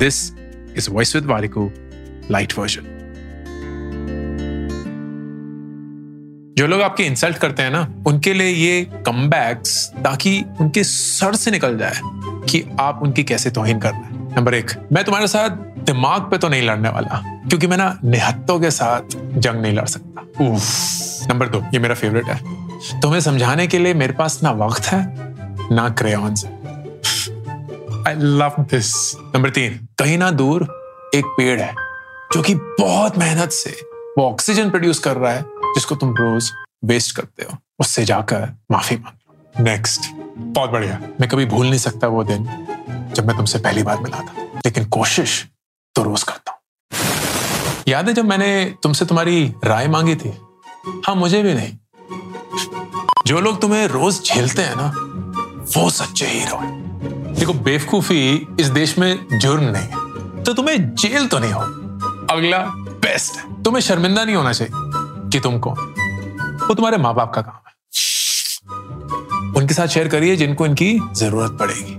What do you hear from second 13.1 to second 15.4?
कैसे तोहिन कर रहे हैं। नंबर एक, मैं तुम्हारे